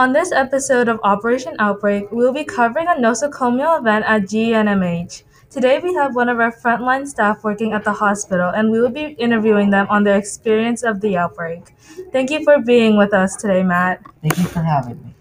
On 0.00 0.14
this 0.14 0.32
episode 0.32 0.88
of 0.88 0.98
Operation 1.04 1.54
Outbreak, 1.58 2.10
we 2.10 2.24
will 2.24 2.32
be 2.32 2.42
covering 2.42 2.86
a 2.86 2.92
nosocomial 2.92 3.78
event 3.78 4.02
at 4.08 4.22
GNMH. 4.22 5.24
Today, 5.50 5.78
we 5.78 5.92
have 5.92 6.16
one 6.16 6.30
of 6.30 6.40
our 6.40 6.50
frontline 6.50 7.06
staff 7.06 7.44
working 7.44 7.74
at 7.74 7.84
the 7.84 7.92
hospital, 7.92 8.48
and 8.48 8.70
we 8.70 8.80
will 8.80 8.88
be 8.88 9.08
interviewing 9.18 9.68
them 9.68 9.86
on 9.90 10.02
their 10.02 10.16
experience 10.16 10.82
of 10.82 11.02
the 11.02 11.18
outbreak. 11.18 11.74
Thank 12.12 12.30
you 12.30 12.42
for 12.44 12.62
being 12.62 12.96
with 12.96 13.12
us 13.12 13.36
today, 13.36 13.62
Matt. 13.62 14.00
Thank 14.22 14.38
you 14.38 14.44
for 14.44 14.62
having 14.62 15.04
me. 15.04 15.14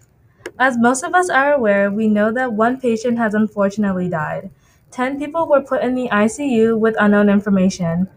As 0.57 0.77
most 0.77 1.03
of 1.03 1.13
us 1.13 1.29
are 1.29 1.51
aware, 1.51 1.91
we 1.91 2.07
know 2.07 2.31
that 2.31 2.53
one 2.53 2.79
patient 2.79 3.17
has 3.17 3.33
unfortunately 3.33 4.07
died. 4.07 4.49
Ten 4.91 5.19
people 5.19 5.45
were 5.45 5.61
put 5.61 5.83
in 5.83 5.93
the 5.93 6.07
ICU 6.07 6.79
with 6.79 6.95
unknown 7.01 7.27
information. 7.27 8.07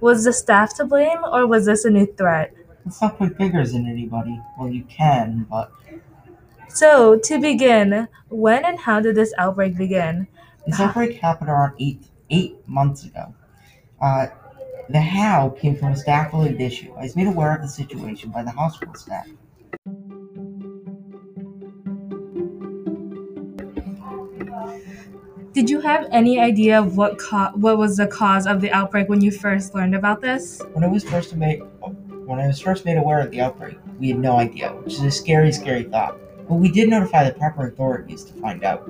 Was 0.00 0.22
the 0.22 0.32
staff 0.32 0.76
to 0.76 0.84
blame, 0.84 1.18
or 1.32 1.48
was 1.48 1.66
this 1.66 1.84
a 1.84 1.90
new 1.90 2.06
threat? 2.06 2.54
Not 3.00 3.18
put 3.18 3.36
fingers 3.36 3.74
in 3.74 3.88
anybody. 3.88 4.40
Well, 4.56 4.70
you 4.70 4.84
can, 4.84 5.46
but 5.50 5.72
So, 6.74 7.18
to 7.18 7.38
begin, 7.38 8.08
when 8.28 8.64
and 8.64 8.78
how 8.78 9.00
did 9.00 9.14
this 9.14 9.34
outbreak 9.36 9.76
begin? 9.76 10.26
this 10.66 10.80
outbreak 10.80 11.18
happened 11.18 11.50
around 11.50 11.74
eight 11.78 12.02
eight 12.30 12.56
months 12.66 13.04
ago. 13.04 13.34
Uh, 14.00 14.28
the 14.88 15.00
how 15.00 15.50
came 15.50 15.76
from 15.76 15.92
a 15.92 15.96
staff-related 15.96 16.60
issue. 16.60 16.92
I 16.96 17.02
was 17.02 17.16
made 17.16 17.26
aware 17.26 17.54
of 17.54 17.62
the 17.62 17.68
situation 17.68 18.30
by 18.30 18.42
the 18.42 18.50
hospital 18.50 18.94
staff. 18.94 19.26
Did 25.52 25.68
you 25.68 25.80
have 25.80 26.08
any 26.10 26.40
idea 26.40 26.78
of 26.78 26.96
what 26.96 27.18
co- 27.18 27.50
what 27.54 27.76
was 27.76 27.98
the 27.98 28.06
cause 28.06 28.46
of 28.46 28.62
the 28.62 28.70
outbreak 28.70 29.10
when 29.10 29.20
you 29.20 29.30
first 29.30 29.74
learned 29.74 29.94
about 29.94 30.22
this? 30.22 30.62
When 30.72 30.84
I 30.84 30.88
was 30.88 31.04
first 31.04 31.36
made 31.36 31.60
when 32.24 32.40
I 32.40 32.46
was 32.46 32.60
first 32.60 32.86
made 32.86 32.96
aware 32.96 33.20
of 33.20 33.30
the 33.30 33.42
outbreak, 33.42 33.76
we 33.98 34.08
had 34.08 34.18
no 34.18 34.38
idea, 34.38 34.70
which 34.84 34.94
is 34.94 35.02
a 35.02 35.10
scary, 35.10 35.52
scary 35.52 35.82
thought. 35.82 36.16
But 36.48 36.54
we 36.56 36.70
did 36.70 36.88
notify 36.88 37.24
the 37.24 37.34
proper 37.34 37.66
authorities 37.68 38.24
to 38.24 38.32
find 38.34 38.64
out. 38.64 38.80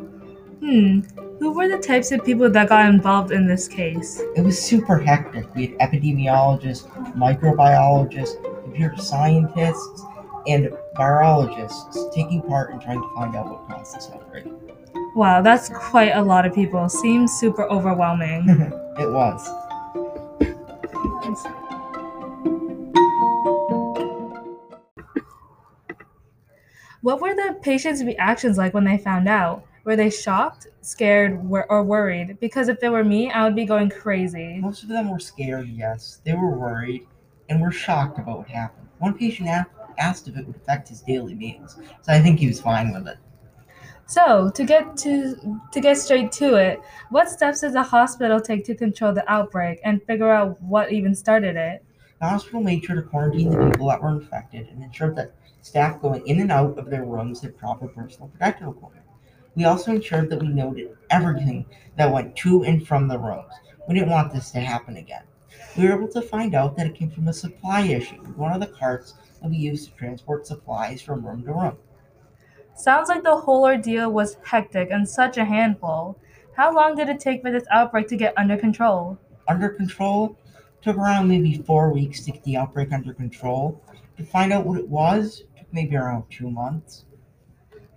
Hmm. 0.60 1.00
Who 1.38 1.52
were 1.52 1.68
the 1.68 1.78
types 1.78 2.12
of 2.12 2.24
people 2.24 2.48
that 2.48 2.68
got 2.68 2.88
involved 2.88 3.32
in 3.32 3.46
this 3.46 3.66
case? 3.66 4.20
It 4.36 4.42
was 4.42 4.60
super 4.60 4.96
hectic. 4.98 5.52
We 5.54 5.66
had 5.66 5.78
epidemiologists, 5.78 6.86
microbiologists, 7.16 8.62
computer 8.62 8.96
scientists, 8.96 10.04
and 10.46 10.70
virologists 10.96 12.14
taking 12.14 12.42
part 12.42 12.70
in 12.70 12.80
trying 12.80 13.00
to 13.00 13.08
find 13.14 13.34
out 13.34 13.50
what 13.50 13.68
caused 13.68 13.96
this 13.96 14.08
outbreak. 14.14 14.46
Wow, 15.14 15.42
that's 15.42 15.68
quite 15.68 16.12
a 16.12 16.22
lot 16.22 16.46
of 16.46 16.54
people. 16.54 16.88
Seems 16.88 17.32
super 17.32 17.64
overwhelming. 17.64 18.72
It 18.98 19.10
was. 19.10 19.48
What 27.02 27.20
were 27.20 27.34
the 27.34 27.58
patients' 27.62 28.02
reactions 28.02 28.56
like 28.56 28.74
when 28.74 28.84
they 28.84 28.96
found 28.96 29.28
out? 29.28 29.64
Were 29.84 29.96
they 29.96 30.10
shocked, 30.10 30.68
scared, 30.80 31.40
or 31.50 31.82
worried? 31.82 32.38
Because 32.40 32.68
if 32.68 32.82
it 32.82 32.88
were 32.88 33.02
me, 33.04 33.30
I 33.30 33.44
would 33.44 33.56
be 33.56 33.64
going 33.64 33.90
crazy. 33.90 34.58
Most 34.60 34.84
of 34.84 34.88
them 34.88 35.10
were 35.10 35.18
scared, 35.18 35.68
yes. 35.68 36.20
They 36.24 36.34
were 36.34 36.56
worried 36.56 37.06
and 37.48 37.60
were 37.60 37.72
shocked 37.72 38.18
about 38.18 38.38
what 38.38 38.48
happened. 38.48 38.86
One 38.98 39.18
patient 39.18 39.48
asked 39.98 40.28
if 40.28 40.36
it 40.36 40.46
would 40.46 40.54
affect 40.54 40.88
his 40.88 41.02
daily 41.02 41.34
meals, 41.34 41.76
so 42.02 42.12
I 42.12 42.20
think 42.20 42.38
he 42.38 42.46
was 42.46 42.60
fine 42.60 42.92
with 42.92 43.08
it. 43.08 43.18
So, 44.06 44.50
to 44.50 44.64
get 44.64 44.96
to 44.98 45.60
to 45.72 45.80
get 45.80 45.96
straight 45.96 46.30
to 46.32 46.54
it, 46.54 46.80
what 47.10 47.28
steps 47.28 47.62
does 47.62 47.72
the 47.72 47.82
hospital 47.82 48.40
take 48.40 48.64
to 48.66 48.74
control 48.74 49.12
the 49.12 49.28
outbreak 49.30 49.80
and 49.84 50.02
figure 50.04 50.30
out 50.30 50.60
what 50.62 50.92
even 50.92 51.14
started 51.14 51.56
it? 51.56 51.84
The 52.22 52.28
hospital 52.28 52.60
made 52.60 52.84
sure 52.84 52.94
to 52.94 53.02
quarantine 53.02 53.50
the 53.50 53.68
people 53.68 53.88
that 53.88 54.00
were 54.00 54.10
infected 54.10 54.68
and 54.68 54.80
ensured 54.80 55.16
that 55.16 55.32
staff 55.60 56.00
going 56.00 56.24
in 56.24 56.40
and 56.40 56.52
out 56.52 56.78
of 56.78 56.88
their 56.88 57.04
rooms 57.04 57.40
had 57.40 57.58
proper 57.58 57.88
personal 57.88 58.28
protective 58.28 58.68
equipment. 58.68 59.04
We 59.56 59.64
also 59.64 59.90
ensured 59.96 60.30
that 60.30 60.40
we 60.40 60.46
noted 60.46 60.96
everything 61.10 61.66
that 61.96 62.12
went 62.12 62.36
to 62.36 62.62
and 62.62 62.86
from 62.86 63.08
the 63.08 63.18
rooms. 63.18 63.52
We 63.88 63.96
didn't 63.96 64.10
want 64.10 64.32
this 64.32 64.52
to 64.52 64.60
happen 64.60 64.98
again. 64.98 65.24
We 65.76 65.88
were 65.88 65.94
able 65.94 66.06
to 66.12 66.22
find 66.22 66.54
out 66.54 66.76
that 66.76 66.86
it 66.86 66.94
came 66.94 67.10
from 67.10 67.26
a 67.26 67.32
supply 67.32 67.80
issue 67.80 68.20
with 68.20 68.36
one 68.36 68.52
of 68.52 68.60
the 68.60 68.72
carts 68.78 69.14
that 69.42 69.50
we 69.50 69.56
used 69.56 69.90
to 69.90 69.96
transport 69.96 70.46
supplies 70.46 71.02
from 71.02 71.26
room 71.26 71.42
to 71.42 71.52
room. 71.52 71.76
Sounds 72.76 73.08
like 73.08 73.24
the 73.24 73.34
whole 73.34 73.64
ordeal 73.64 74.12
was 74.12 74.36
hectic 74.44 74.92
and 74.92 75.08
such 75.08 75.38
a 75.38 75.44
handful. 75.44 76.16
How 76.54 76.72
long 76.72 76.94
did 76.94 77.08
it 77.08 77.18
take 77.18 77.42
for 77.42 77.50
this 77.50 77.66
outbreak 77.72 78.06
to 78.06 78.16
get 78.16 78.38
under 78.38 78.56
control? 78.56 79.18
Under 79.48 79.70
control 79.70 80.38
took 80.82 80.96
around 80.96 81.28
maybe 81.28 81.58
four 81.58 81.92
weeks 81.92 82.24
to 82.24 82.32
get 82.32 82.42
the 82.44 82.56
outbreak 82.56 82.92
under 82.92 83.14
control. 83.14 83.80
To 84.16 84.24
find 84.24 84.52
out 84.52 84.66
what 84.66 84.78
it 84.78 84.88
was 84.88 85.44
took 85.56 85.66
maybe 85.72 85.96
around 85.96 86.24
two 86.30 86.50
months. 86.50 87.04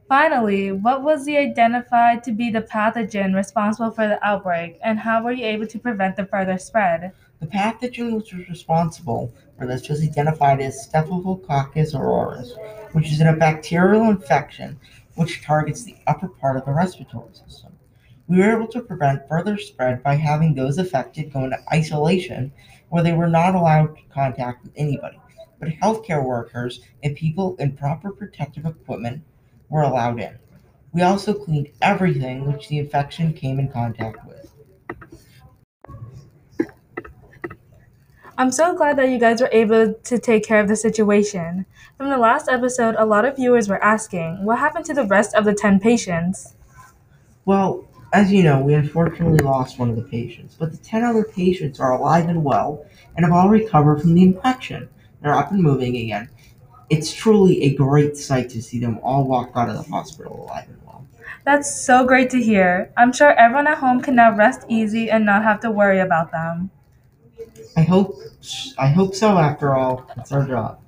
Finally, 0.08 0.72
what 0.72 1.02
was 1.02 1.26
the 1.26 1.36
identified 1.36 2.24
to 2.24 2.32
be 2.32 2.52
the 2.52 2.62
pathogen 2.62 3.34
responsible 3.34 3.90
for 3.90 4.08
the 4.08 4.24
outbreak, 4.24 4.78
and 4.84 5.00
how 5.00 5.24
were 5.24 5.32
you 5.32 5.46
able 5.46 5.66
to 5.66 5.80
prevent 5.80 6.16
the 6.16 6.26
further 6.28 6.60
spread? 6.60 7.12
The 7.40 7.48
pathogen 7.48 8.16
which 8.16 8.32
was 8.32 8.48
responsible 8.48 9.34
for 9.58 9.66
this 9.66 9.90
was 9.90 10.04
identified 10.04 10.62
as 10.62 10.84
Staphylococcus 10.84 11.96
aureus, 11.96 12.54
which 12.92 13.12
is 13.12 13.20
a 13.20 13.34
bacterial 13.34 14.10
infection 14.10 14.80
which 15.16 15.42
targets 15.42 15.84
the 15.84 15.96
upper 16.06 16.28
part 16.28 16.58
of 16.58 16.66
the 16.66 16.72
respiratory 16.72 17.34
system. 17.34 17.75
We 18.28 18.40
were 18.40 18.56
able 18.56 18.68
to 18.70 18.82
prevent 18.82 19.28
further 19.28 19.58
spread 19.58 20.02
by 20.02 20.16
having 20.16 20.56
those 20.56 20.80
affected 20.80 21.32
go 21.32 21.44
into 21.44 21.60
isolation 21.72 22.52
where 22.90 23.04
they 23.04 23.14
were 23.14 23.28
not 23.28 23.54
allowed 23.54 23.98
contact 24.12 24.64
with 24.64 24.74
anybody, 24.76 25.20
but 25.60 25.70
healthcare 25.70 26.26
workers 26.26 26.82
and 27.04 27.16
people 27.16 27.56
in 27.58 27.78
proper 27.78 28.12
protective 28.12 28.66
equipment 28.66 29.24
were 29.70 29.84
allowed 29.84 30.20
in. 30.20 30.38
We 30.92 31.02
also 31.02 31.34
cleaned 31.34 31.70
everything 31.82 32.52
which 32.52 32.68
the 32.68 32.80
infection 32.80 33.34
came 33.34 33.60
in 33.60 33.68
contact 33.68 34.26
with. 34.26 34.52
I'm 38.38 38.52
so 38.52 38.76
glad 38.76 38.98
that 38.98 39.10
you 39.10 39.20
guys 39.20 39.40
were 39.40 39.50
able 39.52 39.94
to 39.94 40.20
take 40.20 40.44
care 40.44 40.60
of 40.60 40.68
the 40.68 40.76
situation. 40.76 41.66
From 41.98 42.10
the 42.10 42.18
last 42.18 42.50
episode, 42.50 42.96
a 42.98 43.06
lot 43.06 43.24
of 43.24 43.36
viewers 43.36 43.70
were 43.70 43.82
asking, 43.84 44.44
what 44.44 44.60
happened 44.60 44.86
to 44.86 44.94
the 44.94 45.06
rest 45.06 45.36
of 45.36 45.46
the 45.46 45.54
10 45.54 45.80
patients? 45.80 46.56
Well, 47.46 47.88
as 48.16 48.32
you 48.32 48.44
know, 48.44 48.62
we 48.62 48.74
unfortunately 48.74 49.40
lost 49.40 49.78
one 49.78 49.90
of 49.90 49.98
the 49.98 50.02
patients, 50.02 50.56
but 50.58 50.72
the 50.72 50.78
10 50.78 51.04
other 51.04 51.26
patients 51.26 51.82
are 51.82 51.92
alive 51.92 52.30
and 52.30 52.46
well 52.46 52.86
and 53.16 53.26
have 53.26 53.34
all 53.34 53.50
recovered 53.50 54.00
from 54.00 54.14
the 54.14 54.24
infection. 54.24 54.88
They're 55.22 55.34
up 55.34 55.52
and 55.52 55.62
moving 55.62 55.98
again. 55.98 56.30
It's 56.90 57.14
truly 57.14 57.62
a 57.64 57.76
great 57.76 58.16
sight 58.16 58.50
to 58.52 58.62
see 58.62 58.80
them 58.80 59.00
all 59.04 59.28
walk 59.28 59.52
out 59.56 59.68
of 59.68 59.76
the 59.76 59.92
hospital 59.92 60.46
alive 60.46 60.70
and 60.70 60.82
well. 60.86 61.06
That's 61.44 61.84
so 61.84 62.06
great 62.06 62.30
to 62.30 62.42
hear. 62.42 62.94
I'm 62.96 63.12
sure 63.12 63.34
everyone 63.34 63.68
at 63.68 63.80
home 63.80 64.00
can 64.00 64.16
now 64.16 64.34
rest 64.34 64.66
easy 64.70 65.10
and 65.10 65.26
not 65.26 65.44
have 65.44 65.60
to 65.62 65.72
worry 65.72 66.00
about 66.00 66.32
them. 66.32 66.72
I 67.76 67.82
hope 67.82 68.16
I 68.78 68.88
hope 68.88 69.14
so 69.14 69.38
after 69.38 69.76
all. 69.76 70.10
It's 70.16 70.32
our 70.32 70.48
job. 70.48 70.80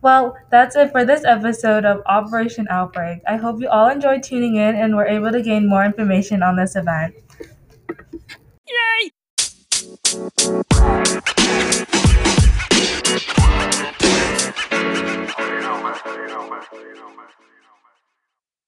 Well, 0.00 0.36
that's 0.50 0.76
it 0.76 0.92
for 0.92 1.04
this 1.04 1.24
episode 1.24 1.84
of 1.84 2.02
Operation 2.06 2.66
Outbreak. 2.70 3.20
I 3.26 3.36
hope 3.36 3.60
you 3.60 3.68
all 3.68 3.88
enjoyed 3.88 4.22
tuning 4.22 4.56
in 4.56 4.76
and 4.76 4.94
were 4.94 5.06
able 5.06 5.32
to 5.32 5.42
gain 5.42 5.68
more 5.68 5.84
information 5.84 6.42
on 6.42 6.56
this 6.56 6.76
event. 6.76 7.14
Yay! 8.68 9.10